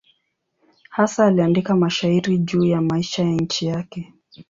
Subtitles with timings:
[0.89, 4.13] Hasa aliandika mashairi juu ya maisha ya nchi yake.